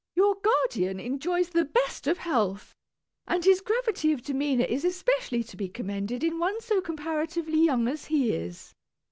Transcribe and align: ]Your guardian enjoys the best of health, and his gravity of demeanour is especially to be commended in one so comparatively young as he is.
]Your 0.15 0.33
guardian 0.37 0.99
enjoys 0.99 1.49
the 1.49 1.63
best 1.63 2.07
of 2.07 2.17
health, 2.17 2.73
and 3.27 3.45
his 3.45 3.61
gravity 3.61 4.11
of 4.11 4.23
demeanour 4.23 4.65
is 4.65 4.83
especially 4.83 5.43
to 5.43 5.55
be 5.55 5.69
commended 5.69 6.23
in 6.23 6.39
one 6.39 6.59
so 6.59 6.81
comparatively 6.81 7.63
young 7.63 7.87
as 7.87 8.05
he 8.05 8.31
is. 8.33 8.73